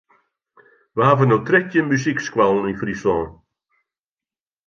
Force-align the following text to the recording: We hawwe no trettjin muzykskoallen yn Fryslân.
We 0.95 1.01
hawwe 1.07 1.25
no 1.27 1.37
trettjin 1.47 1.87
muzykskoallen 1.89 2.69
yn 2.71 2.79
Fryslân. 2.81 3.27